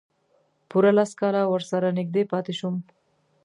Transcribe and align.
پوره 0.69 0.91
لس 0.97 1.11
کاله 1.19 1.41
ورسره 1.45 1.87
نږدې 1.97 2.23
پاتې 2.31 2.53
شوم. 2.59 2.75